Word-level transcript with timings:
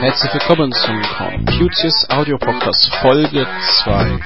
Herzlich 0.00 0.34
willkommen 0.34 0.72
zum 0.72 1.02
Computius 1.18 2.06
Audio 2.10 2.38
Podcast 2.38 2.94
Folge 3.02 3.46
2. 3.82 4.20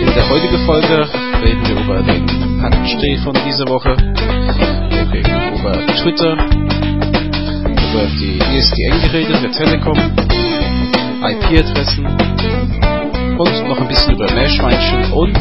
In 0.00 0.14
der 0.14 0.28
heutigen 0.30 0.66
Folge 0.66 1.08
reden 1.42 1.68
wir 1.68 1.80
über 1.84 2.02
den 2.02 2.26
Day 3.00 3.18
von 3.18 3.34
dieser 3.44 3.68
Woche. 3.68 3.94
Wir 3.96 5.12
reden 5.12 5.58
über 5.58 5.72
Twitter, 6.02 6.75
über 7.92 8.06
die 8.18 8.38
ISDN-Geräte 8.56 9.32
der 9.40 9.52
Telekom, 9.52 9.96
IP-Adressen 11.22 12.06
und 13.38 13.68
noch 13.68 13.78
ein 13.80 13.88
bisschen 13.88 14.14
über 14.14 14.30
Meerschweinchen 14.32 15.12
und 15.12 15.38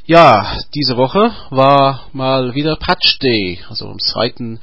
Ja, 0.05 0.57
diese 0.73 0.95
Woche 0.95 1.33
war 1.49 2.07
mal 2.13 2.55
wieder 2.55 2.77
Patch 2.77 3.19
Day. 3.19 3.59
Also 3.67 3.89
am 3.89 3.99
zweiten 3.99 4.61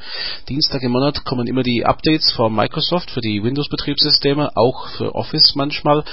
Dienstag 0.48 0.82
im 0.82 0.92
Monat 0.92 1.26
kommen 1.26 1.46
immer 1.46 1.62
die 1.62 1.84
Updates 1.84 2.32
von 2.32 2.54
Microsoft 2.54 3.10
für 3.10 3.20
die 3.20 3.42
Windows-Betriebssysteme, 3.42 4.56
auch 4.56 4.88
für 4.96 5.14
Office 5.14 5.56
manchmal. 5.56 6.04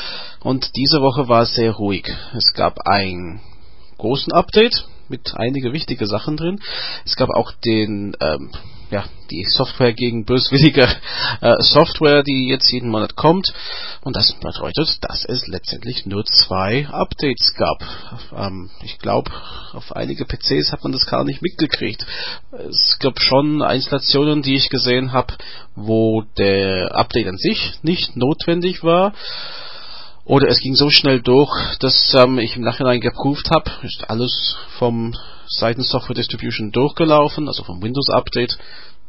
Und 0.41 0.75
diese 0.75 0.99
Woche 0.99 1.29
war 1.29 1.45
sehr 1.45 1.71
ruhig. 1.71 2.11
Es 2.35 2.51
gab 2.51 2.85
ein 2.85 3.39
großen 3.97 4.33
Update 4.33 4.83
mit 5.09 5.33
einige 5.35 5.73
wichtige 5.73 6.07
Sachen 6.07 6.37
drin. 6.37 6.59
Es 7.05 7.15
gab 7.15 7.29
auch 7.29 7.51
den 7.63 8.15
ähm, 8.19 8.51
ja, 8.93 9.05
die 9.31 9.43
Software 9.45 9.93
gegen 9.93 10.23
böswillige 10.23 10.87
äh, 11.41 11.55
Software, 11.61 12.21
die 12.21 12.47
jetzt 12.47 12.71
jeden 12.71 12.89
Monat 12.89 13.15
kommt. 13.15 13.51
Und 14.01 14.15
das 14.15 14.33
bedeutet, 14.33 14.99
dass 15.01 15.25
es 15.25 15.47
letztendlich 15.47 16.05
nur 16.05 16.23
zwei 16.25 16.87
Updates 16.87 17.55
gab. 17.55 17.83
Ähm, 18.37 18.69
ich 18.83 18.99
glaube, 18.99 19.31
auf 19.73 19.95
einige 19.95 20.25
PCs 20.25 20.71
hat 20.71 20.83
man 20.83 20.91
das 20.91 21.07
gar 21.07 21.23
nicht 21.23 21.41
mitgekriegt. 21.41 22.05
Es 22.51 22.99
gab 22.99 23.19
schon 23.19 23.61
Installationen, 23.61 24.43
die 24.43 24.55
ich 24.55 24.69
gesehen 24.69 25.11
habe, 25.11 25.33
wo 25.75 26.23
der 26.37 26.95
Update 26.95 27.27
an 27.27 27.37
sich 27.37 27.73
nicht 27.81 28.15
notwendig 28.15 28.83
war. 28.83 29.13
Oder 30.25 30.47
es 30.47 30.59
ging 30.59 30.75
so 30.75 30.89
schnell 30.89 31.21
durch, 31.21 31.51
dass 31.79 32.13
ähm, 32.13 32.39
ich 32.39 32.55
im 32.55 32.63
Nachhinein 32.63 33.01
geprüft 33.01 33.49
habe, 33.51 33.69
ist 33.81 34.09
alles 34.09 34.55
vom 34.77 35.13
Seiten 35.47 35.81
Software 35.81 36.15
Distribution 36.15 36.71
durchgelaufen, 36.71 37.47
also 37.47 37.63
vom 37.63 37.81
Windows 37.81 38.09
Update. 38.09 38.57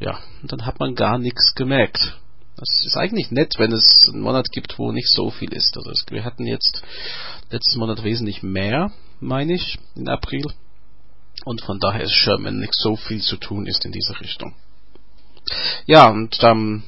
Ja, 0.01 0.19
und 0.43 0.51
dann 0.51 0.67
hat 0.67 0.81
man 0.81 0.97
gar 0.97 1.19
nichts 1.19 1.55
gemerkt. 1.55 2.17
Das 2.57 2.85
ist 2.85 2.97
eigentlich 2.97 3.31
nett, 3.31 3.55
wenn 3.59 3.73
es 3.73 4.09
einen 4.09 4.23
Monat 4.23 4.47
gibt, 4.53 4.79
wo 4.79 4.93
nicht 4.93 5.09
so 5.09 5.31
viel 5.31 5.53
ist. 5.53 5.77
Also 5.77 5.91
wir 6.11 6.25
hatten 6.25 6.47
jetzt 6.47 6.83
letzten 7.51 7.79
Monat 7.79 8.03
wesentlich 8.03 8.43
mehr, 8.43 8.93
meine 9.21 9.55
ich, 9.55 9.79
in 9.95 10.09
April. 10.09 10.47
Und 11.45 11.61
von 11.63 11.79
daher 11.79 12.03
ist 12.03 12.13
es 12.13 12.27
wenn 12.27 12.59
nicht 12.59 12.75
so 12.75 12.97
viel 12.97 13.21
zu 13.21 13.37
tun 13.37 13.67
ist 13.67 13.85
in 13.85 13.93
dieser 13.93 14.21
Richtung. 14.21 14.55
Ja, 15.87 16.09
und 16.09 16.39
ähm, 16.43 16.85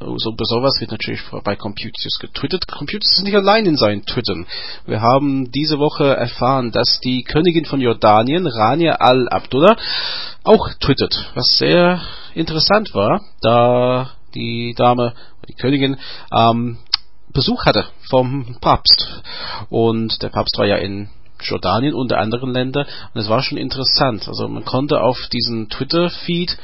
so 0.00 0.30
über 0.30 0.44
sowas 0.44 0.76
wird 0.80 0.92
natürlich 0.92 1.22
bei 1.42 1.56
Computius 1.56 2.18
getwittert. 2.20 2.68
Computius 2.68 3.18
ist 3.18 3.24
nicht 3.24 3.34
allein 3.34 3.66
in 3.66 3.76
seinen 3.76 4.04
Twittern. 4.04 4.46
Wir 4.86 5.00
haben 5.00 5.50
diese 5.50 5.78
Woche 5.78 6.16
erfahren, 6.16 6.70
dass 6.70 7.00
die 7.00 7.24
Königin 7.24 7.64
von 7.64 7.80
Jordanien, 7.80 8.46
Rania 8.46 8.94
al-Abdullah, 8.94 9.76
auch 10.44 10.68
twittert, 10.80 11.32
was 11.34 11.58
sehr 11.58 12.00
interessant 12.34 12.94
war, 12.94 13.22
da 13.42 14.10
die 14.34 14.74
Dame, 14.76 15.14
die 15.48 15.54
Königin, 15.54 15.96
ähm, 16.32 16.78
Besuch 17.32 17.66
hatte 17.66 17.86
vom 18.08 18.56
Papst. 18.60 19.22
Und 19.68 20.22
der 20.22 20.28
Papst 20.28 20.56
war 20.58 20.66
ja 20.66 20.76
in 20.76 21.10
Jordanien 21.40 21.94
unter 21.94 22.18
anderen 22.18 22.52
Ländern 22.52 22.86
und 23.14 23.20
es 23.20 23.28
war 23.28 23.42
schon 23.42 23.58
interessant. 23.58 24.26
Also 24.28 24.48
man 24.48 24.64
konnte 24.64 25.00
auf 25.00 25.28
diesen 25.32 25.68
Twitter-Feed 25.68 26.56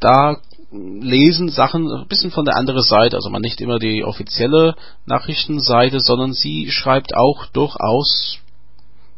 da 0.00 0.36
lesen 0.74 1.48
Sachen 1.48 1.90
ein 1.90 2.08
bisschen 2.08 2.30
von 2.30 2.44
der 2.44 2.56
anderen 2.56 2.82
Seite, 2.82 3.16
also 3.16 3.30
man 3.30 3.42
nicht 3.42 3.60
immer 3.60 3.78
die 3.78 4.04
offizielle 4.04 4.74
Nachrichtenseite, 5.06 6.00
sondern 6.00 6.32
sie 6.32 6.70
schreibt 6.70 7.14
auch 7.16 7.46
durchaus 7.46 8.38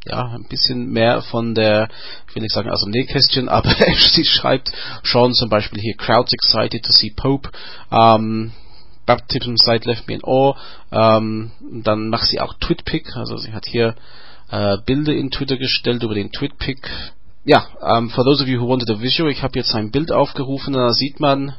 ja, 0.05 0.33
ein 0.35 0.47
bisschen 0.49 0.91
mehr 0.93 1.23
von 1.23 1.55
der, 1.55 1.89
ich 2.29 2.35
will 2.35 2.43
nicht 2.43 2.55
sagen 2.55 2.71
aus 2.71 2.83
dem 2.83 2.93
Nähkästchen, 2.93 3.49
aber 3.49 3.75
sie 3.97 4.25
schreibt 4.25 4.71
schon 5.03 5.35
zum 5.35 5.49
Beispiel 5.49 5.81
hier 5.81 5.97
Crowds 5.97 6.33
excited 6.33 6.85
to 6.85 6.93
see 6.93 7.13
Pope, 7.15 7.51
ähm, 7.91 8.53
Baptism 9.07 9.57
site 9.57 9.89
left 9.89 10.09
me 10.09 10.15
in 10.15 10.25
awe, 10.25 10.57
ähm, 10.93 11.53
dann 11.83 12.09
macht 12.09 12.29
sie 12.29 12.41
auch 12.41 12.55
Twitpic, 12.55 13.17
also 13.17 13.37
sie 13.37 13.53
hat 13.53 13.67
hier 13.67 13.95
äh, 14.51 14.77
Bilder 14.85 15.13
in 15.13 15.31
Twitter 15.31 15.57
gestellt 15.57 16.03
über 16.03 16.15
den 16.15 16.31
Twitpic 16.33 16.89
ja, 17.47 17.65
um, 17.81 18.11
for 18.11 18.25
those 18.25 18.43
of 18.43 18.49
you 18.49 18.61
who 18.61 18.67
wanted 18.67 18.91
a 18.91 19.01
visual, 19.01 19.31
ich 19.31 19.43
habe 19.43 19.59
jetzt 19.59 19.75
ein 19.75 19.93
Bild 19.93 20.11
aufgerufen, 20.11 20.75
da 20.75 20.93
sieht 20.93 21.21
man 21.21 21.55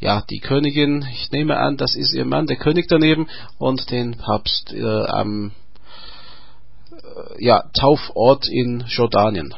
ja 0.00 0.22
die 0.22 0.40
Königin, 0.40 1.06
ich 1.12 1.30
nehme 1.30 1.58
an, 1.58 1.76
das 1.76 1.94
ist 1.94 2.14
ihr 2.14 2.24
Mann, 2.24 2.46
der 2.46 2.56
König 2.56 2.88
daneben 2.88 3.28
und 3.58 3.90
den 3.90 4.16
Papst 4.16 4.72
äh, 4.72 4.82
am 4.82 5.52
äh, 6.90 7.44
ja, 7.44 7.64
Taufort 7.78 8.48
in 8.48 8.84
Jordanien. 8.88 9.54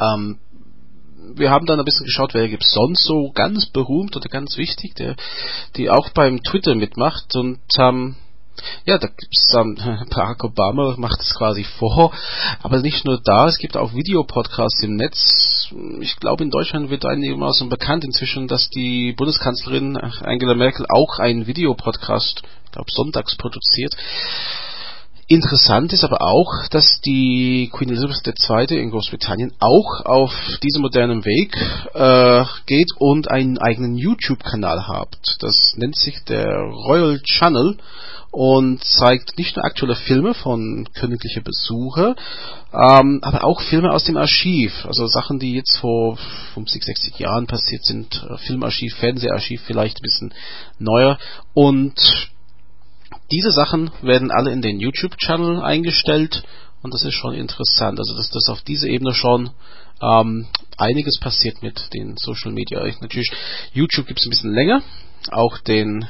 Ähm, 0.00 0.38
wir 1.34 1.50
haben 1.50 1.66
dann 1.66 1.80
ein 1.80 1.84
bisschen 1.84 2.06
geschaut, 2.06 2.32
wer 2.32 2.48
gibt 2.48 2.62
sonst 2.62 3.02
so 3.02 3.32
ganz 3.32 3.66
berühmt 3.66 4.14
oder 4.14 4.28
ganz 4.28 4.56
wichtig, 4.56 4.94
der 4.94 5.16
die 5.74 5.90
auch 5.90 6.10
beim 6.10 6.40
Twitter 6.44 6.76
mitmacht 6.76 7.34
und 7.34 7.58
ähm, 7.80 8.14
ja, 8.84 8.98
da 8.98 9.08
gibt's 9.08 9.46
dann, 9.52 9.74
Barack 10.10 10.44
Obama 10.44 10.94
macht 10.96 11.20
es 11.20 11.34
quasi 11.34 11.64
vor, 11.64 12.12
aber 12.62 12.80
nicht 12.80 13.04
nur 13.04 13.20
da, 13.22 13.48
es 13.48 13.58
gibt 13.58 13.76
auch 13.76 13.94
Videopodcasts 13.94 14.82
im 14.82 14.96
Netz. 14.96 15.68
Ich 16.00 16.16
glaube, 16.16 16.44
in 16.44 16.50
Deutschland 16.50 16.90
wird 16.90 17.04
einigermaßen 17.04 17.68
bekannt 17.68 18.04
inzwischen, 18.04 18.48
dass 18.48 18.68
die 18.70 19.12
Bundeskanzlerin 19.12 19.96
Angela 19.96 20.54
Merkel 20.54 20.86
auch 20.88 21.18
einen 21.18 21.46
Videopodcast, 21.46 22.42
ich 22.64 22.72
glaube, 22.72 22.90
sonntags 22.92 23.36
produziert. 23.36 23.96
Interessant 25.28 25.92
ist 25.92 26.04
aber 26.04 26.22
auch, 26.22 26.68
dass 26.70 27.00
die 27.00 27.68
Queen 27.72 27.88
Elizabeth 27.88 28.28
II. 28.48 28.78
in 28.80 28.90
Großbritannien 28.92 29.54
auch 29.58 30.04
auf 30.04 30.32
diesem 30.62 30.82
modernen 30.82 31.24
Weg 31.24 31.52
äh, 31.94 32.44
geht 32.66 32.92
und 32.96 33.28
einen 33.28 33.58
eigenen 33.58 33.96
YouTube-Kanal 33.96 34.86
hat. 34.86 35.18
Das 35.40 35.74
nennt 35.78 35.96
sich 35.96 36.22
der 36.28 36.60
Royal 36.60 37.20
Channel 37.24 37.76
und 38.30 38.84
zeigt 38.84 39.36
nicht 39.36 39.56
nur 39.56 39.64
aktuelle 39.64 39.96
Filme 39.96 40.32
von 40.32 40.88
königlichen 40.94 41.42
Besucher, 41.42 42.14
ähm, 42.72 43.18
aber 43.22 43.42
auch 43.42 43.60
Filme 43.62 43.90
aus 43.90 44.04
dem 44.04 44.16
Archiv, 44.18 44.84
also 44.86 45.08
Sachen, 45.08 45.40
die 45.40 45.54
jetzt 45.54 45.78
vor 45.78 46.18
50, 46.54 46.84
60 46.84 47.18
Jahren 47.18 47.48
passiert 47.48 47.84
sind, 47.84 48.24
äh, 48.30 48.36
Filmarchiv, 48.46 48.94
Fernseharchiv 48.94 49.60
vielleicht 49.66 49.98
ein 49.98 50.02
bisschen 50.02 50.34
neuer 50.78 51.18
und 51.52 52.30
diese 53.30 53.50
Sachen 53.50 53.90
werden 54.02 54.30
alle 54.30 54.52
in 54.52 54.62
den 54.62 54.80
YouTube-Channel 54.80 55.60
eingestellt 55.60 56.44
und 56.82 56.94
das 56.94 57.04
ist 57.04 57.14
schon 57.14 57.34
interessant, 57.34 57.98
also 57.98 58.16
dass 58.16 58.30
das 58.30 58.48
auf 58.48 58.62
dieser 58.62 58.88
Ebene 58.88 59.12
schon 59.12 59.50
ähm, 60.00 60.46
einiges 60.76 61.18
passiert 61.18 61.62
mit 61.62 61.92
den 61.94 62.16
Social 62.16 62.52
Media. 62.52 62.84
Natürlich, 63.00 63.30
YouTube 63.72 64.06
gibt 64.06 64.20
es 64.20 64.26
ein 64.26 64.30
bisschen 64.30 64.54
länger, 64.54 64.82
auch 65.32 65.58
den 65.58 66.06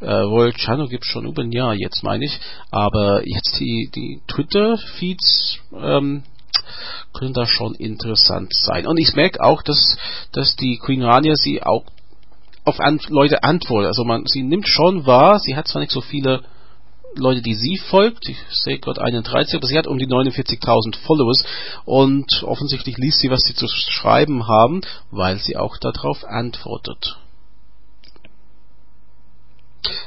äh, 0.00 0.10
Royal 0.10 0.52
Channel 0.52 0.88
gibt 0.88 1.04
es 1.04 1.10
schon 1.10 1.26
über 1.26 1.42
ein 1.42 1.52
Jahr 1.52 1.74
jetzt, 1.74 2.02
meine 2.02 2.24
ich. 2.24 2.38
Aber 2.70 3.26
jetzt 3.26 3.58
die, 3.58 3.90
die 3.94 4.20
Twitter-Feeds 4.28 5.58
ähm, 5.74 6.22
können 7.12 7.32
da 7.32 7.46
schon 7.46 7.74
interessant 7.74 8.52
sein. 8.54 8.86
Und 8.86 8.98
ich 8.98 9.14
merke 9.14 9.42
auch, 9.42 9.62
dass, 9.62 9.96
dass 10.32 10.56
die 10.56 10.78
Queen 10.78 11.02
Rania 11.02 11.34
sie 11.36 11.62
auch 11.62 11.84
auf 12.66 12.78
Leute 13.08 13.42
antwortet. 13.44 13.88
Also 13.88 14.04
man, 14.04 14.26
sie 14.26 14.42
nimmt 14.42 14.66
schon 14.66 15.06
wahr, 15.06 15.38
sie 15.38 15.56
hat 15.56 15.68
zwar 15.68 15.80
nicht 15.80 15.92
so 15.92 16.00
viele 16.00 16.42
Leute, 17.14 17.40
die 17.40 17.54
sie 17.54 17.78
folgt. 17.78 18.28
Ich 18.28 18.38
sehe 18.50 18.78
gerade 18.78 19.00
31, 19.00 19.54
aber 19.54 19.66
sie 19.66 19.78
hat 19.78 19.86
um 19.86 19.98
die 19.98 20.06
49.000 20.06 20.96
Followers 20.98 21.44
und 21.84 22.42
offensichtlich 22.42 22.98
liest 22.98 23.20
sie, 23.20 23.30
was 23.30 23.40
sie 23.42 23.54
zu 23.54 23.68
schreiben 23.68 24.48
haben, 24.48 24.82
weil 25.10 25.38
sie 25.38 25.56
auch 25.56 25.78
darauf 25.78 26.24
antwortet. 26.24 27.16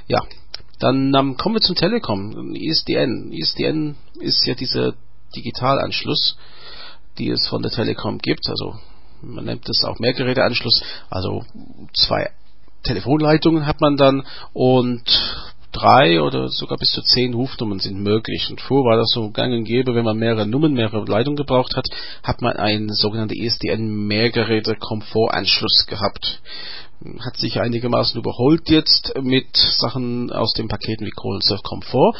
Ja, 0.07 0.23
dann 0.79 1.13
ähm, 1.15 1.37
kommen 1.37 1.55
wir 1.55 1.61
zum 1.61 1.75
Telekom, 1.75 2.53
ISDN. 2.53 3.31
ISDN 3.31 3.95
ist 4.19 4.45
ja 4.45 4.53
dieser 4.53 4.93
Digitalanschluss, 5.35 6.37
die 7.17 7.29
es 7.29 7.47
von 7.47 7.61
der 7.61 7.71
Telekom 7.71 8.17
gibt. 8.17 8.49
Also 8.49 8.75
man 9.21 9.45
nennt 9.45 9.67
es 9.69 9.83
auch 9.83 9.99
Mehrgeräteanschluss. 9.99 10.83
Also 11.09 11.43
zwei 11.93 12.31
Telefonleitungen 12.83 13.65
hat 13.65 13.81
man 13.81 13.97
dann 13.97 14.23
und 14.53 15.03
drei 15.71 16.21
oder 16.21 16.49
sogar 16.49 16.77
bis 16.77 16.91
zu 16.91 17.01
zehn 17.01 17.33
Rufnummern 17.33 17.79
sind 17.79 18.01
möglich. 18.01 18.47
Und 18.49 18.61
vor 18.61 18.85
war 18.85 18.97
das 18.97 19.11
so 19.13 19.29
gang 19.31 19.53
und 19.53 19.65
gäbe, 19.65 19.95
wenn 19.95 20.05
man 20.05 20.17
mehrere 20.17 20.47
Nummern, 20.47 20.73
mehrere 20.73 21.05
Leitungen 21.05 21.37
gebraucht 21.37 21.75
hat, 21.75 21.85
hat 22.23 22.41
man 22.41 22.53
einen 22.57 22.93
sogenannten 22.93 23.35
ESDN 23.35 24.07
Mehrgeräte 24.07 24.75
Komfortanschluss 24.75 25.85
gehabt. 25.87 26.41
Hat 27.19 27.37
sich 27.37 27.61
einigermaßen 27.61 28.19
überholt 28.19 28.69
jetzt 28.69 29.13
mit 29.21 29.55
Sachen 29.55 30.31
aus 30.31 30.53
den 30.53 30.67
Paketen 30.67 31.05
wie 31.05 31.11
Kohlenstoff 31.11 31.63
Komfort. 31.63 32.17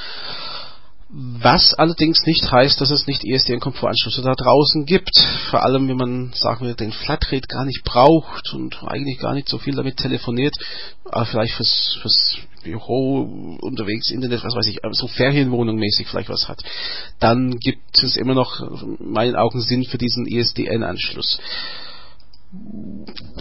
Was 1.11 1.73
allerdings 1.73 2.23
nicht 2.27 2.51
heißt, 2.51 2.79
dass 2.79 2.91
es 2.91 3.07
nicht 3.07 3.25
ESDN-Komfortanschlüsse 3.25 4.21
da 4.21 4.33
draußen 4.33 4.85
gibt. 4.85 5.09
Vor 5.49 5.63
allem, 5.63 5.87
wenn 5.87 5.97
man, 5.97 6.33
sagen 6.35 6.67
wir, 6.67 6.75
den 6.75 6.91
Flatrate 6.91 7.47
gar 7.47 7.65
nicht 7.65 7.83
braucht 7.83 8.53
und 8.53 8.83
eigentlich 8.83 9.17
gar 9.17 9.33
nicht 9.33 9.49
so 9.49 9.57
viel 9.57 9.73
damit 9.73 9.97
telefoniert, 9.97 10.53
aber 11.05 11.25
vielleicht 11.25 11.55
fürs, 11.55 11.97
fürs 12.03 12.37
Büro 12.63 13.57
unterwegs, 13.59 14.11
Internet, 14.11 14.43
was 14.43 14.55
weiß 14.55 14.67
ich, 14.67 14.81
so 14.91 15.07
Ferienwohnung 15.07 15.77
mäßig 15.77 16.07
vielleicht 16.07 16.29
was 16.29 16.47
hat. 16.47 16.61
Dann 17.19 17.57
gibt 17.57 18.03
es 18.03 18.15
immer 18.15 18.35
noch, 18.35 18.59
in 18.59 19.11
meinen 19.11 19.35
Augen, 19.35 19.61
Sinn 19.61 19.85
für 19.85 19.97
diesen 19.97 20.27
ESDN-Anschluss. 20.27 21.39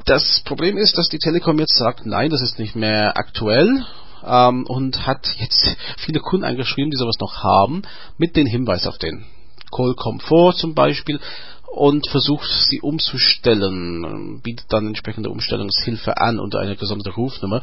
Das 0.07 0.41
Problem 0.47 0.79
ist, 0.79 0.97
dass 0.97 1.11
die 1.11 1.19
Telekom 1.19 1.59
jetzt 1.59 1.77
sagt, 1.77 2.07
nein, 2.07 2.31
das 2.31 2.41
ist 2.41 2.59
nicht 2.59 2.77
mehr 2.77 3.19
aktuell 3.19 3.85
ähm, 4.25 4.65
und 4.67 5.07
hat 5.07 5.27
jetzt 5.39 5.77
viele 5.99 6.21
Kunden 6.21 6.45
angeschrieben, 6.45 6.91
die 6.91 6.97
sowas 6.97 7.19
noch 7.21 7.43
haben, 7.43 7.83
mit 8.17 8.37
dem 8.37 8.47
Hinweis 8.47 8.87
auf 8.87 8.99
den 8.99 9.25
Call 9.71 9.95
Comfort 9.95 10.55
zum 10.55 10.75
Beispiel 10.75 11.21
und 11.67 12.09
versucht 12.09 12.49
sie 12.49 12.81
umzustellen, 12.81 14.41
bietet 14.43 14.67
dann 14.71 14.87
entsprechende 14.87 15.31
Umstellungshilfe 15.31 16.17
an 16.17 16.41
unter 16.41 16.61
einer 16.61 16.77
gesonderte 16.77 17.15
Rufnummer. 17.15 17.63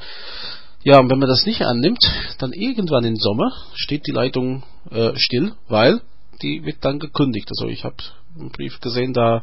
Ja, 0.84 1.00
und 1.00 1.10
wenn 1.10 1.18
man 1.18 1.28
das 1.28 1.48
nicht 1.48 1.64
annimmt, 1.64 2.04
dann 2.38 2.54
irgendwann 2.54 3.06
im 3.06 3.16
Sommer 3.16 3.52
steht 3.74 4.06
die 4.06 4.12
Leitung 4.12 4.64
äh, 4.92 5.16
still, 5.16 5.54
weil 5.68 6.02
die 6.42 6.64
wird 6.64 6.78
dann 6.86 7.00
gekündigt. 7.00 7.50
Also 7.50 7.68
ich 7.68 7.84
habe 7.84 7.96
einen 8.40 8.52
Brief 8.52 8.80
gesehen, 8.82 9.14
da 9.14 9.42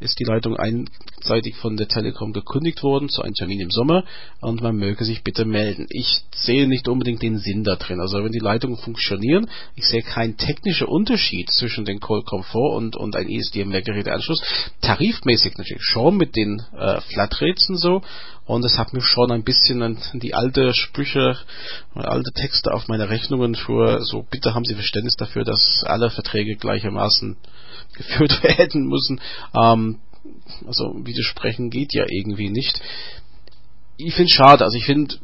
ist 0.00 0.18
die 0.18 0.24
Leitung 0.24 0.56
einseitig 0.56 1.56
von 1.56 1.76
der 1.76 1.88
Telekom 1.88 2.32
gekündigt 2.32 2.82
worden 2.82 3.08
zu 3.08 3.22
einem 3.22 3.34
Termin 3.34 3.60
im 3.60 3.70
Sommer 3.70 4.04
und 4.40 4.62
man 4.62 4.76
möge 4.76 5.04
sich 5.04 5.22
bitte 5.22 5.44
melden. 5.44 5.86
Ich 5.90 6.22
sehe 6.34 6.66
nicht 6.66 6.88
unbedingt 6.88 7.22
den 7.22 7.38
Sinn 7.38 7.64
da 7.64 7.76
drin. 7.76 8.00
Also 8.00 8.24
wenn 8.24 8.32
die 8.32 8.38
Leitungen 8.38 8.76
funktionieren, 8.76 9.48
ich 9.74 9.86
sehe 9.86 10.02
keinen 10.02 10.36
technischen 10.36 10.86
Unterschied 10.86 11.50
zwischen 11.50 11.84
den 11.84 12.00
Call 12.00 12.22
Comfort 12.22 12.76
und, 12.76 12.96
und 12.96 13.16
ein 13.16 13.28
ESDM-Geräteanschluss. 13.28 14.42
Tarifmäßig 14.80 15.58
natürlich 15.58 15.84
schon 15.84 16.16
mit 16.16 16.36
den 16.36 16.62
äh, 16.76 17.00
Flatrates 17.02 17.68
und 17.68 17.76
so 17.76 18.02
und 18.46 18.64
es 18.64 18.78
hat 18.78 18.92
mir 18.92 19.02
schon 19.02 19.30
ein 19.30 19.44
bisschen 19.44 19.82
an 19.82 19.98
die 20.14 20.34
alte 20.34 20.74
Sprüche, 20.74 21.36
alte 21.94 22.32
Texte 22.32 22.72
auf 22.72 22.88
meine 22.88 23.08
Rechnungen 23.08 23.54
für 23.54 24.02
so, 24.02 24.24
bitte 24.28 24.54
haben 24.54 24.64
Sie 24.64 24.74
Verständnis 24.74 25.14
dafür, 25.16 25.44
dass 25.44 25.84
alle 25.84 26.10
Verträge 26.10 26.56
gleichermaßen 26.56 27.36
geführt 27.96 28.42
werden 28.42 28.86
müssen. 28.88 29.20
Ähm, 29.54 29.98
also 30.66 30.94
widersprechen 31.04 31.70
geht 31.70 31.94
ja 31.94 32.04
irgendwie 32.08 32.50
nicht. 32.50 32.80
Ich 33.96 34.14
finde 34.14 34.30
es 34.30 34.34
schade, 34.34 34.64
also 34.64 34.76
ich 34.76 34.84
finde 34.84 35.16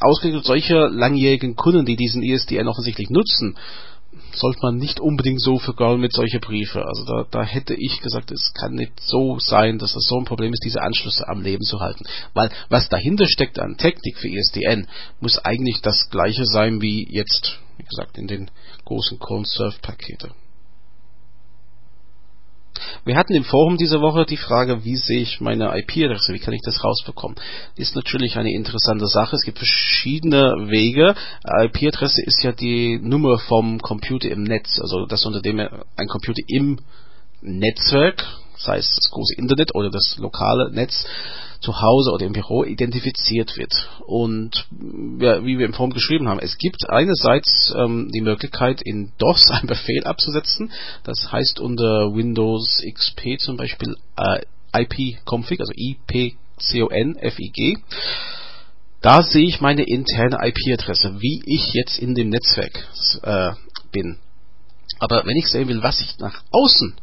ausgerechnet 0.00 0.44
solche 0.44 0.86
langjährigen 0.88 1.56
Kunden, 1.56 1.86
die 1.86 1.96
diesen 1.96 2.22
ISDN 2.22 2.68
offensichtlich 2.68 3.10
nutzen, 3.10 3.56
sollte 4.32 4.60
man 4.62 4.76
nicht 4.76 5.00
unbedingt 5.00 5.40
so 5.40 5.58
vergaulen 5.58 6.00
mit 6.00 6.12
solche 6.12 6.40
Briefe. 6.40 6.84
Also 6.84 7.04
da, 7.04 7.26
da 7.30 7.42
hätte 7.42 7.74
ich 7.74 8.00
gesagt, 8.00 8.30
es 8.30 8.52
kann 8.54 8.74
nicht 8.74 9.00
so 9.00 9.38
sein, 9.38 9.78
dass 9.78 9.94
das 9.94 10.04
so 10.04 10.18
ein 10.18 10.24
Problem 10.24 10.52
ist, 10.52 10.64
diese 10.64 10.82
Anschlüsse 10.82 11.26
am 11.28 11.42
Leben 11.42 11.62
zu 11.62 11.80
halten. 11.80 12.04
Weil 12.32 12.50
was 12.68 12.88
dahinter 12.88 13.26
steckt 13.26 13.58
an 13.58 13.76
Technik 13.76 14.18
für 14.18 14.28
ISDN, 14.28 14.88
muss 15.20 15.38
eigentlich 15.38 15.80
das 15.82 16.10
gleiche 16.10 16.44
sein 16.46 16.80
wie 16.80 17.06
jetzt, 17.10 17.58
wie 17.76 17.84
gesagt, 17.84 18.18
in 18.18 18.26
den 18.26 18.50
großen 18.84 19.18
Cone-Surf-Pakete. 19.18 20.30
Wir 23.04 23.16
hatten 23.16 23.34
im 23.34 23.44
Forum 23.44 23.76
diese 23.76 24.00
Woche 24.00 24.24
die 24.26 24.36
Frage, 24.36 24.84
wie 24.84 24.96
sehe 24.96 25.20
ich 25.20 25.40
meine 25.40 25.76
IP-Adresse, 25.78 26.32
wie 26.32 26.38
kann 26.38 26.54
ich 26.54 26.62
das 26.64 26.82
rausbekommen? 26.82 27.36
Ist 27.76 27.96
natürlich 27.96 28.36
eine 28.36 28.52
interessante 28.52 29.06
Sache. 29.06 29.36
Es 29.36 29.44
gibt 29.44 29.58
verschiedene 29.58 30.68
Wege. 30.68 31.14
IP-Adresse 31.44 32.22
ist 32.24 32.42
ja 32.42 32.52
die 32.52 32.98
Nummer 32.98 33.38
vom 33.38 33.80
Computer 33.80 34.30
im 34.30 34.42
Netz, 34.42 34.78
also 34.80 35.06
das 35.06 35.24
unter 35.24 35.40
dem 35.40 35.60
ein 35.60 36.08
Computer 36.08 36.42
im 36.48 36.78
Netzwerk, 37.42 38.24
sei 38.56 38.78
es 38.78 38.94
das 38.94 39.10
große 39.10 39.34
Internet 39.36 39.74
oder 39.74 39.90
das 39.90 40.16
lokale 40.18 40.70
Netz, 40.70 41.06
zu 41.64 41.80
Hause 41.80 42.12
oder 42.12 42.26
im 42.26 42.32
Büro 42.32 42.62
identifiziert 42.62 43.56
wird. 43.56 43.72
Und 44.06 44.66
ja, 45.18 45.44
wie 45.44 45.58
wir 45.58 45.66
im 45.66 45.72
Forum 45.72 45.92
geschrieben 45.92 46.28
haben, 46.28 46.40
es 46.40 46.58
gibt 46.58 46.88
einerseits 46.88 47.74
ähm, 47.76 48.10
die 48.14 48.20
Möglichkeit, 48.20 48.82
in 48.82 49.12
DOS 49.18 49.50
einen 49.50 49.66
Befehl 49.66 50.04
abzusetzen. 50.04 50.70
Das 51.02 51.32
heißt 51.32 51.60
unter 51.60 52.14
Windows 52.14 52.82
XP 52.86 53.38
zum 53.38 53.56
Beispiel 53.56 53.96
äh, 54.16 54.42
ipconfig, 54.76 55.60
also 55.60 55.72
ipconfig. 55.74 56.36
Da 59.00 59.22
sehe 59.22 59.46
ich 59.46 59.60
meine 59.60 59.84
interne 59.84 60.38
IP-Adresse, 60.42 61.20
wie 61.20 61.42
ich 61.46 61.72
jetzt 61.74 61.98
in 61.98 62.14
dem 62.14 62.30
Netzwerk 62.30 62.86
äh, 63.22 63.52
bin. 63.90 64.18
Aber 64.98 65.26
wenn 65.26 65.36
ich 65.36 65.48
sehen 65.48 65.68
will, 65.68 65.82
was 65.82 66.00
ich 66.00 66.18
nach 66.18 66.42
außen 66.50 66.94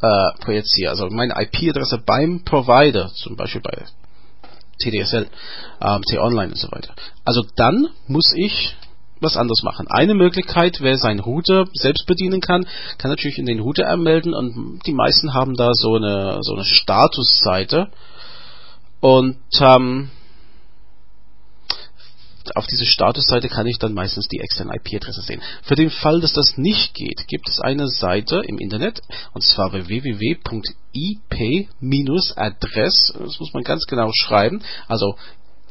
äh, 0.00 0.38
projiziere, 0.40 0.90
also 0.90 1.08
meine 1.10 1.34
IP-Adresse 1.40 2.02
beim 2.04 2.44
Provider, 2.44 3.08
zum 3.14 3.36
Beispiel 3.36 3.60
bei 3.60 3.84
TDSL, 4.82 5.26
ähm, 5.80 6.02
T-Online 6.02 6.52
und 6.52 6.58
so 6.58 6.70
weiter. 6.70 6.94
Also 7.24 7.42
dann 7.56 7.88
muss 8.06 8.32
ich 8.34 8.76
was 9.20 9.36
anderes 9.36 9.62
machen. 9.64 9.88
Eine 9.88 10.14
Möglichkeit, 10.14 10.78
wer 10.80 10.96
seinen 10.96 11.18
Router 11.18 11.66
selbst 11.72 12.06
bedienen 12.06 12.40
kann, 12.40 12.66
kann 12.98 13.10
natürlich 13.10 13.38
in 13.38 13.46
den 13.46 13.58
Router 13.58 13.88
anmelden 13.88 14.32
und 14.32 14.80
die 14.86 14.92
meisten 14.92 15.34
haben 15.34 15.54
da 15.54 15.70
so 15.72 15.96
eine 15.96 16.38
so 16.42 16.54
eine 16.54 16.64
Statusseite 16.64 17.88
und 19.00 19.38
ähm, 19.60 20.10
auf 22.56 22.66
diese 22.66 22.86
Statusseite 22.86 23.48
kann 23.48 23.66
ich 23.66 23.78
dann 23.78 23.94
meistens 23.94 24.28
die 24.28 24.40
externe 24.40 24.74
IP-Adresse 24.76 25.22
sehen. 25.22 25.40
Für 25.62 25.74
den 25.74 25.90
Fall, 25.90 26.20
dass 26.20 26.32
das 26.32 26.56
nicht 26.56 26.94
geht, 26.94 27.26
gibt 27.28 27.48
es 27.48 27.60
eine 27.60 27.88
Seite 27.88 28.42
im 28.46 28.58
Internet 28.58 29.00
und 29.32 29.42
zwar 29.42 29.72
www.ip-adress, 29.72 30.42
das 33.18 33.40
muss 33.40 33.52
man 33.54 33.64
ganz 33.64 33.86
genau 33.86 34.10
schreiben, 34.12 34.62
also 34.86 35.16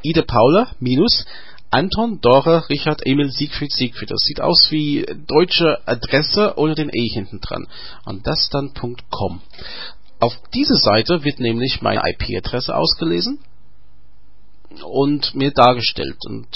Ide 0.04 0.24
Paula 0.24 0.72
minus 0.80 1.26
Anton, 1.70 2.22
Dora, 2.22 2.60
Richard, 2.70 3.06
Emil, 3.06 3.30
Siegfried, 3.30 3.74
Siegfried. 3.74 4.10
Das 4.12 4.22
sieht 4.22 4.40
aus 4.40 4.72
wie 4.72 5.06
deutsche 5.28 5.86
Adresse 5.86 6.54
ohne 6.58 6.76
den 6.76 6.90
E 6.94 7.10
hinten 7.10 7.42
dran. 7.42 7.68
Und 8.06 8.26
das 8.26 8.50
dann 8.50 8.74
.com. 8.74 9.42
Auf 10.20 10.34
diese 10.54 10.78
Seite 10.78 11.26
wird 11.26 11.40
nämlich 11.40 11.82
meine 11.82 12.02
IP-Adresse 12.10 12.74
ausgelesen 12.74 13.40
und 14.84 15.36
mir 15.36 15.52
dargestellt. 15.52 16.18
Und 16.26 16.48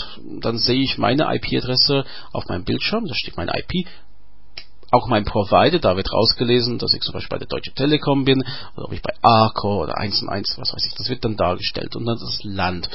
dann 0.41 0.57
sehe 0.57 0.81
ich 0.81 0.97
meine 0.97 1.33
IP-Adresse 1.35 2.05
auf 2.33 2.47
meinem 2.47 2.63
Bildschirm, 2.63 3.05
da 3.05 3.13
steht 3.15 3.37
meine 3.37 3.53
IP, 3.57 3.87
auch 4.91 5.07
mein 5.07 5.23
Provider, 5.23 5.79
da 5.79 5.95
wird 5.95 6.11
rausgelesen, 6.11 6.77
dass 6.77 6.93
ich 6.93 7.01
zum 7.01 7.13
Beispiel 7.13 7.29
bei 7.29 7.39
der 7.39 7.47
Deutsche 7.47 7.71
Telekom 7.73 8.25
bin, 8.25 8.43
oder 8.75 8.87
ob 8.87 8.91
ich 8.91 9.01
bei 9.01 9.13
Arco 9.21 9.83
oder 9.83 9.97
1 9.97 10.21
und 10.23 10.29
1, 10.29 10.57
was 10.57 10.73
weiß 10.73 10.85
ich, 10.85 10.95
das 10.95 11.09
wird 11.09 11.23
dann 11.23 11.37
dargestellt 11.37 11.95
und 11.95 12.05
dann 12.05 12.19
das 12.19 12.43
Land. 12.43 12.89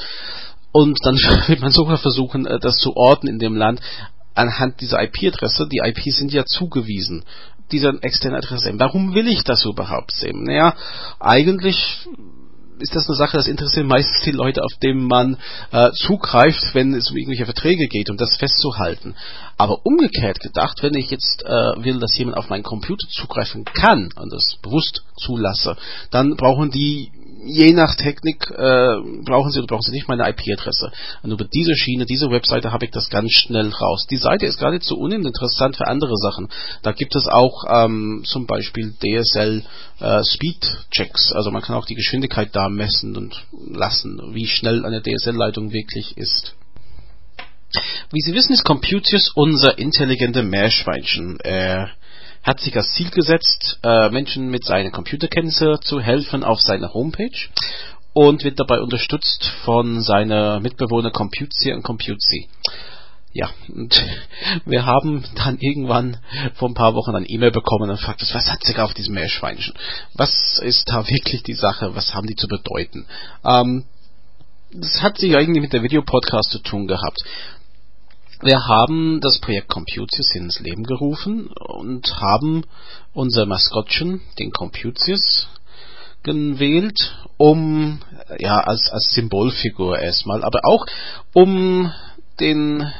Und 0.71 0.99
dann 1.03 1.15
wird 1.47 1.59
man 1.59 1.71
sogar 1.71 1.97
versuchen, 1.97 2.45
äh, 2.45 2.59
das 2.59 2.77
zu 2.77 2.95
orten 2.95 3.27
in 3.27 3.39
dem 3.39 3.55
Land 3.55 3.81
anhand 4.35 4.79
dieser 4.81 5.01
IP-Adresse. 5.01 5.67
Die 5.67 5.79
IPs 5.83 6.17
sind 6.17 6.31
ja 6.31 6.45
zugewiesen 6.45 7.25
dieser 7.71 7.93
externen 8.01 8.37
Adresse. 8.37 8.71
Warum 8.77 9.13
will 9.13 9.27
ich 9.27 9.43
das 9.43 9.65
überhaupt 9.65 10.11
sehen? 10.11 10.43
Naja, 10.43 10.75
eigentlich 11.19 12.07
ist 12.79 12.95
das 12.95 13.07
eine 13.07 13.15
Sache, 13.15 13.37
das 13.37 13.47
interessiert 13.47 13.85
meistens 13.85 14.23
die 14.23 14.31
Leute, 14.31 14.63
auf 14.63 14.73
denen 14.81 15.03
man 15.03 15.37
äh, 15.71 15.91
zugreift, 15.91 16.73
wenn 16.73 16.93
es 16.93 17.09
um 17.09 17.17
irgendwelche 17.17 17.45
Verträge 17.45 17.87
geht, 17.87 18.09
um 18.09 18.17
das 18.17 18.37
festzuhalten. 18.37 19.15
Aber 19.57 19.85
umgekehrt 19.85 20.39
gedacht, 20.39 20.83
wenn 20.83 20.93
ich 20.95 21.09
jetzt 21.09 21.43
äh, 21.45 21.49
will, 21.83 21.99
dass 21.99 22.17
jemand 22.17 22.37
auf 22.37 22.49
meinen 22.49 22.63
Computer 22.63 23.07
zugreifen 23.09 23.65
kann 23.65 24.09
und 24.15 24.31
das 24.31 24.57
bewusst 24.61 25.03
zulasse, 25.17 25.75
dann 26.11 26.35
brauchen 26.35 26.71
die 26.71 27.11
je 27.43 27.73
nach 27.73 27.95
Technik 27.95 28.49
äh, 28.49 28.95
brauchen 29.23 29.51
Sie 29.51 29.59
oder 29.59 29.67
brauchen 29.67 29.83
Sie 29.83 29.91
nicht 29.91 30.07
meine 30.07 30.27
IP-Adresse. 30.29 30.91
Und 31.23 31.31
über 31.31 31.45
diese 31.45 31.75
Schiene, 31.75 32.05
diese 32.05 32.29
Webseite 32.29 32.71
habe 32.71 32.85
ich 32.85 32.91
das 32.91 33.09
ganz 33.09 33.31
schnell 33.31 33.69
raus. 33.69 34.05
Die 34.09 34.17
Seite 34.17 34.45
ist 34.45 34.59
so 34.59 34.95
uninteressant 34.95 35.75
für 35.77 35.87
andere 35.87 36.15
Sachen. 36.17 36.49
Da 36.83 36.91
gibt 36.91 37.15
es 37.15 37.27
auch 37.27 37.63
ähm, 37.69 38.23
zum 38.25 38.47
Beispiel 38.47 38.93
DSL 38.93 39.63
äh, 39.99 40.23
Speed 40.23 40.65
Checks. 40.91 41.31
Also 41.31 41.51
man 41.51 41.61
kann 41.61 41.75
auch 41.75 41.85
die 41.85 41.95
Geschwindigkeit 41.95 42.49
da 42.53 42.69
messen 42.69 43.15
und 43.15 43.45
lassen, 43.51 44.19
wie 44.33 44.47
schnell 44.47 44.85
eine 44.85 45.01
DSL-Leitung 45.01 45.71
wirklich 45.71 46.17
ist. 46.17 46.55
Wie 48.11 48.21
Sie 48.21 48.33
wissen, 48.33 48.53
ist 48.53 48.63
Computius 48.63 49.31
unser 49.35 49.77
intelligente 49.77 50.41
Meerschweinchen. 50.41 51.37
Er 51.41 51.89
hat 52.47 52.61
sich 52.61 52.75
als 52.77 52.93
Ziel 52.93 53.09
gesetzt, 53.09 53.77
äh, 53.83 54.09
Menschen 54.09 54.49
mit 54.49 54.63
seinen 54.63 54.93
Computerkenntnissen 54.93 55.81
zu 55.81 55.99
helfen 55.99 56.45
auf 56.45 56.61
seiner 56.61 56.93
Homepage 56.93 57.49
und 58.13 58.45
wird 58.45 58.57
dabei 58.57 58.79
unterstützt 58.79 59.45
von 59.65 60.01
seiner 60.01 60.61
Mitbewohner 60.61 61.11
Computzi 61.11 61.73
und 61.73 61.83
Computzi. 61.83 62.47
Ja, 63.33 63.49
und 63.67 64.01
wir 64.65 64.85
haben 64.85 65.25
dann 65.35 65.57
irgendwann 65.59 66.17
vor 66.55 66.69
ein 66.69 66.73
paar 66.73 66.95
Wochen 66.95 67.15
ein 67.15 67.25
E-Mail 67.27 67.51
bekommen 67.51 67.89
und 67.89 67.99
fragt 67.99 68.21
uns, 68.21 68.33
was 68.33 68.49
hat 68.49 68.63
sich 68.63 68.79
auf 68.79 68.93
diesem 68.93 69.15
Meerschweinchen? 69.15 69.73
Was 70.13 70.59
ist 70.63 70.89
da 70.89 71.05
wirklich 71.05 71.43
die 71.43 71.53
Sache? 71.53 71.95
Was 71.95 72.15
haben 72.15 72.27
die 72.27 72.35
zu 72.35 72.47
bedeuten? 72.47 73.05
Ähm, 73.43 73.83
das 74.71 75.01
hat 75.01 75.17
sich 75.17 75.35
eigentlich 75.35 75.61
mit 75.61 75.73
der 75.73 75.83
Videopodcast 75.83 76.49
zu 76.49 76.59
tun 76.59 76.87
gehabt. 76.87 77.19
Wir 78.41 78.67
haben 78.67 79.19
das 79.19 79.39
Projekt 79.39 79.67
Computius 79.67 80.35
ins 80.35 80.59
Leben 80.59 80.83
gerufen 80.83 81.47
und 81.47 82.07
haben 82.21 82.65
unser 83.13 83.47
Maskottchen, 83.47 84.21
den 84.37 84.51
Computius, 84.51 85.47
gewählt, 86.21 87.15
um 87.37 87.99
ja 88.37 88.59
als 88.59 88.89
als 88.91 89.11
Symbolfigur 89.13 89.97
erstmal, 89.99 90.43
aber 90.43 90.61
auch 90.65 90.85
um 91.33 91.91
den 92.39 92.91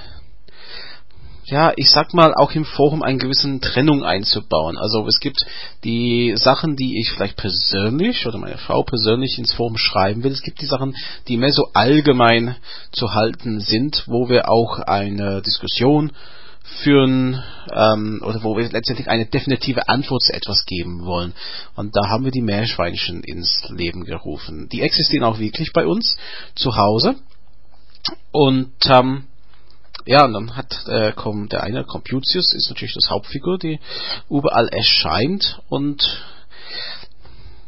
ja, 1.50 1.72
ich 1.78 1.90
sag 1.90 2.14
mal, 2.14 2.34
auch 2.34 2.52
im 2.52 2.66
Forum 2.66 3.02
eine 3.04 3.18
gewisse 3.18 3.60
Trennung 3.62 4.04
einzubauen. 4.04 4.78
Also 4.78 5.08
es 5.08 5.22
gibt 5.22 5.38
die 5.86 6.34
Sachen, 6.36 6.76
die 6.76 7.00
ich 7.00 7.12
vielleicht 7.12 7.38
persönlich 7.38 8.28
oder 8.28 8.38
meine 8.38 8.58
Frau 8.58 8.84
persönlich 8.84 9.38
ins 9.38 9.54
Forum 9.54 9.78
schreiben 9.78 10.24
will. 10.24 10.34
Es 10.34 10.42
gibt 10.42 10.62
die 10.62 10.66
Sachen, 10.66 10.94
die 11.30 11.38
mehr 11.38 11.54
so 11.54 11.70
allgemein 11.74 12.58
zu 12.92 13.14
halten 13.14 13.62
sind, 13.62 14.04
wo 14.08 14.28
wir 14.28 14.50
auch 14.50 14.80
eine 14.80 15.42
Diskussion 15.42 16.12
führen 16.84 17.42
ähm, 17.72 18.22
oder 18.26 18.44
wo 18.44 18.58
wir 18.58 18.70
letztendlich 18.70 19.10
eine 19.10 19.26
definitive 19.26 19.88
Antwort 19.88 20.24
zu 20.24 20.34
etwas 20.34 20.66
geben 20.66 21.06
wollen. 21.06 21.34
Und 21.78 21.96
da 21.96 22.10
haben 22.10 22.26
wir 22.26 22.32
die 22.32 22.42
Meerschweinchen 22.42 23.24
ins 23.24 23.64
Leben 23.70 24.04
gerufen. 24.04 24.68
Die 24.68 24.82
existieren 24.82 25.24
auch 25.24 25.40
wirklich 25.40 25.72
bei 25.72 25.86
uns 25.86 26.18
zu 26.56 26.76
Hause. 26.76 27.16
Und 28.34 28.74
ähm, 28.90 29.24
ja, 30.08 30.26
und 30.26 30.34
dann 30.34 30.56
hat 30.56 30.86
äh, 30.88 31.12
kommt 31.12 31.52
der 31.52 31.64
eine, 31.64 31.84
Computius, 31.84 32.54
ist 32.54 32.70
natürlich 32.70 32.96
das 32.96 33.10
Hauptfigur, 33.10 33.58
die 33.58 33.80
überall 34.30 34.68
erscheint 34.70 35.60
und 35.70 36.24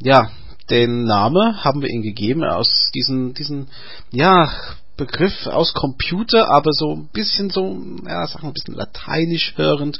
ja, 0.01 0.31
den 0.69 1.03
Name 1.03 1.63
haben 1.63 1.81
wir 1.81 1.89
ihm 1.89 2.01
gegeben 2.01 2.43
aus 2.43 2.91
diesen, 2.93 3.34
diesen, 3.34 3.67
ja, 4.12 4.51
Begriff 5.00 5.48
aus 5.48 5.74
Computer, 5.74 6.51
aber 6.51 6.74
so 6.74 6.93
ein 6.93 7.08
bisschen 7.13 7.50
so, 7.50 7.81
ja, 8.05 8.22
wir 8.43 8.50
ein 8.50 8.53
bisschen 8.53 8.75
lateinisch 8.75 9.53
hörend. 9.55 9.98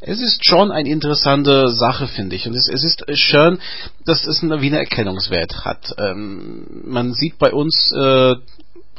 Es 0.00 0.20
ist 0.20 0.48
schon 0.48 0.70
eine 0.70 0.88
interessante 0.88 1.68
Sache, 1.68 2.06
finde 2.06 2.36
ich. 2.36 2.46
Und 2.46 2.54
es, 2.54 2.68
es 2.68 2.84
ist 2.84 3.02
schön, 3.18 3.58
dass 4.06 4.24
es 4.24 4.40
einen 4.40 4.62
Wiener 4.62 4.78
Erkennungswert 4.78 5.64
hat. 5.64 5.94
Ähm, 5.98 6.82
man 6.84 7.12
sieht 7.12 7.38
bei 7.38 7.52
uns 7.52 7.92
äh, 7.92 8.36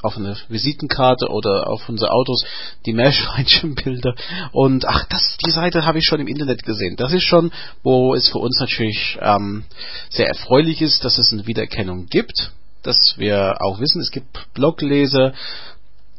auf 0.03 0.17
eine 0.17 0.35
Visitenkarte 0.47 1.27
oder 1.27 1.67
auf 1.67 1.87
unsere 1.89 2.11
Autos 2.11 2.43
die 2.85 2.93
Meerschweinchenbilder 2.93 4.15
und 4.51 4.85
ach, 4.87 5.05
das, 5.09 5.37
die 5.45 5.51
Seite 5.51 5.85
habe 5.85 5.99
ich 5.99 6.05
schon 6.05 6.19
im 6.19 6.27
Internet 6.27 6.63
gesehen. 6.63 6.95
Das 6.95 7.13
ist 7.13 7.23
schon, 7.23 7.51
wo 7.83 8.15
es 8.15 8.29
für 8.29 8.39
uns 8.39 8.59
natürlich 8.59 9.17
ähm, 9.21 9.65
sehr 10.09 10.27
erfreulich 10.27 10.81
ist, 10.81 11.03
dass 11.03 11.17
es 11.17 11.31
eine 11.31 11.47
Wiedererkennung 11.47 12.07
gibt, 12.07 12.51
dass 12.83 13.15
wir 13.17 13.57
auch 13.61 13.79
wissen, 13.79 14.01
es 14.01 14.11
gibt 14.11 14.53
Blogleser, 14.53 15.33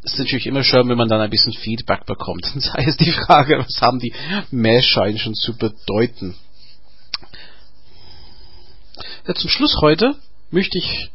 ist 0.04 0.18
natürlich 0.18 0.46
immer 0.46 0.64
schön, 0.64 0.88
wenn 0.88 0.98
man 0.98 1.08
dann 1.08 1.20
ein 1.20 1.30
bisschen 1.30 1.52
Feedback 1.52 2.06
bekommt. 2.06 2.44
Sei 2.56 2.84
es 2.86 2.96
die 2.96 3.12
Frage, 3.12 3.58
was 3.58 3.80
haben 3.80 3.98
die 3.98 4.12
Meerschweinchen 4.50 5.34
zu 5.34 5.56
bedeuten. 5.56 6.36
Ja, 9.26 9.34
zum 9.34 9.48
Schluss 9.48 9.76
heute 9.80 10.16
möchte 10.50 10.78
ich 10.78 11.10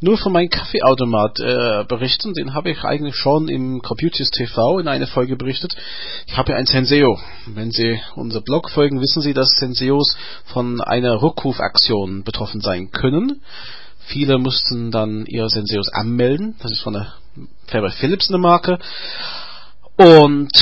nur 0.00 0.18
von 0.18 0.32
meinem 0.32 0.50
Kaffeeautomat 0.50 1.40
äh, 1.40 1.84
berichten. 1.88 2.34
Den 2.34 2.54
habe 2.54 2.70
ich 2.70 2.82
eigentlich 2.84 3.16
schon 3.16 3.48
im 3.48 3.80
Computius 3.80 4.30
TV 4.30 4.78
in 4.78 4.88
einer 4.88 5.06
Folge 5.06 5.36
berichtet. 5.36 5.74
Ich 6.26 6.36
habe 6.36 6.52
ja 6.52 6.58
ein 6.58 6.66
Senseo. 6.66 7.18
Wenn 7.46 7.70
Sie 7.70 8.00
unser 8.14 8.40
Blog 8.40 8.70
folgen, 8.70 9.00
wissen 9.00 9.22
Sie, 9.22 9.34
dass 9.34 9.50
Senseos 9.58 10.16
von 10.46 10.80
einer 10.80 11.22
Rückrufaktion 11.22 12.24
betroffen 12.24 12.60
sein 12.60 12.90
können. 12.90 13.42
Viele 14.06 14.38
mussten 14.38 14.90
dann 14.90 15.24
ihre 15.26 15.48
Senseos 15.48 15.88
anmelden. 15.92 16.56
Das 16.62 16.72
ist 16.72 16.82
von 16.82 16.92
der 16.92 17.12
Faber 17.66 17.90
Philips 17.90 18.28
eine 18.28 18.38
Marke. 18.38 18.78
Und 19.96 20.52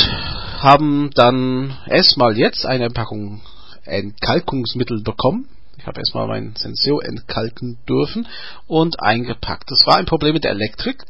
haben 0.60 1.10
dann 1.14 1.76
erstmal 1.86 2.36
jetzt 2.38 2.66
eine 2.66 2.90
Packung 2.90 3.40
Entkalkungsmittel 3.84 5.02
bekommen 5.02 5.48
ich 5.82 5.86
habe 5.88 5.98
erstmal 5.98 6.28
mein 6.28 6.54
Senseo 6.54 7.00
entkalken 7.00 7.76
dürfen 7.88 8.28
und 8.68 9.02
eingepackt. 9.02 9.68
Das 9.68 9.84
war 9.84 9.96
ein 9.96 10.06
Problem 10.06 10.34
mit 10.34 10.44
der 10.44 10.52
Elektrik. 10.52 11.02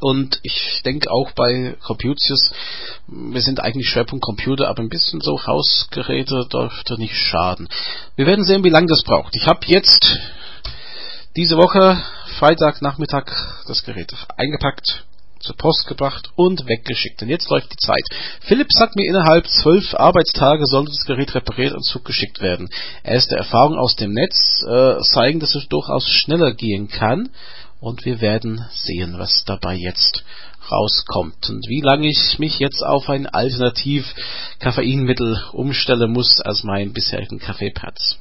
Und 0.00 0.38
ich 0.42 0.82
denke 0.84 1.10
auch 1.10 1.32
bei 1.32 1.76
Computius, 1.82 2.52
wir 3.06 3.40
sind 3.40 3.60
eigentlich 3.60 3.88
Schwerpunkt 3.88 4.22
Computer, 4.22 4.68
aber 4.68 4.82
ein 4.82 4.90
bisschen 4.90 5.22
so 5.22 5.46
Hausgeräte 5.46 6.46
dürfte 6.52 6.98
nicht 6.98 7.14
schaden. 7.14 7.68
Wir 8.16 8.26
werden 8.26 8.44
sehen, 8.44 8.64
wie 8.64 8.68
lange 8.68 8.86
das 8.86 9.02
braucht. 9.02 9.34
Ich 9.34 9.46
habe 9.46 9.60
jetzt 9.64 10.14
diese 11.36 11.56
Woche, 11.56 12.02
Freitagnachmittag, 12.38 13.24
das 13.66 13.82
Gerät 13.82 14.12
eingepackt, 14.36 15.06
zur 15.40 15.56
Post 15.56 15.86
gebracht 15.86 16.30
und 16.36 16.68
weggeschickt. 16.68 17.22
Und 17.22 17.28
jetzt 17.28 17.50
läuft 17.50 17.72
die 17.72 17.76
Zeit. 17.76 18.04
Philipp 18.40 18.68
sagt 18.70 18.96
mir, 18.96 19.08
innerhalb 19.08 19.46
zwölf 19.48 19.94
Arbeitstage 19.94 20.64
sollte 20.66 20.92
das 20.92 21.04
Gerät 21.06 21.34
repariert 21.34 21.74
und 21.74 21.82
zugeschickt 21.82 22.40
werden. 22.40 22.68
Erste 23.02 23.36
Erfahrungen 23.36 23.78
aus 23.78 23.96
dem 23.96 24.12
Netz 24.12 24.62
äh, 24.68 25.00
zeigen, 25.02 25.40
dass 25.40 25.54
es 25.54 25.68
durchaus 25.68 26.08
schneller 26.08 26.52
gehen 26.52 26.88
kann. 26.88 27.30
Und 27.80 28.04
wir 28.04 28.20
werden 28.20 28.66
sehen, 28.72 29.18
was 29.18 29.44
dabei 29.46 29.74
jetzt 29.74 30.22
rauskommt 30.70 31.48
und 31.48 31.66
wie 31.66 31.80
lange 31.80 32.08
ich 32.08 32.38
mich 32.38 32.58
jetzt 32.58 32.82
auf 32.84 33.08
ein 33.08 33.26
alternativ 33.26 34.04
Koffeinmittel 34.62 35.42
umstellen 35.52 36.12
muss 36.12 36.40
als 36.40 36.62
meinen 36.62 36.92
bisherigen 36.92 37.38
Kaffeepads. 37.38 38.18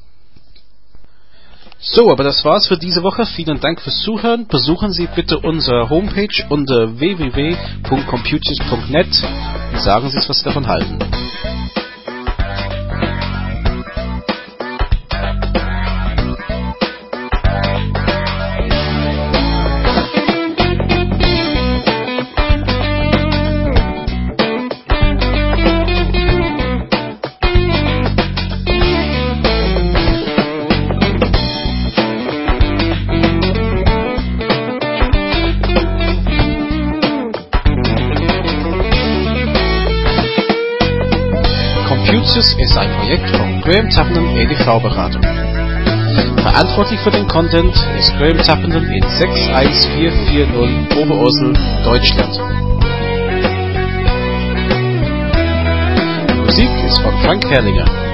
So, 1.81 2.12
aber 2.12 2.25
das 2.25 2.43
war's 2.43 2.67
für 2.67 2.77
diese 2.77 3.03
Woche. 3.03 3.25
Vielen 3.25 3.62
Dank 3.62 3.79
fürs 3.79 4.01
Zuhören. 4.01 4.48
Besuchen 4.48 4.91
Sie 4.91 5.07
bitte 5.15 5.39
unsere 5.39 5.89
Homepage 5.89 6.45
unter 6.50 7.00
www.computers.net 7.00 9.07
und 9.71 9.81
sagen 9.81 10.09
Sie, 10.09 10.17
was 10.27 10.39
Sie 10.39 10.43
davon 10.43 10.67
halten. 10.67 11.00
Ist 42.62 42.78
ein 42.78 42.92
Projekt 42.98 43.30
von 43.30 43.62
Graham 43.62 43.89
Tappenden 43.89 44.36
EDV-Beratung. 44.36 45.22
Verantwortlich 46.42 47.00
für 47.00 47.12
den 47.12 47.28
Content 47.28 47.74
ist 47.98 48.18
Graham 48.18 48.38
Tappenden 48.44 48.92
in 48.92 49.04
61440 49.04 50.98
Oberursel, 50.98 51.54
Deutschland. 51.84 52.39
Musik 56.46 56.70
ist 56.86 57.00
von 57.00 57.18
Frank 57.22 57.50
Herrlinger. 57.50 58.09